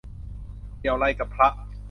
[0.79, 1.47] เกี่ยวไรกับพระ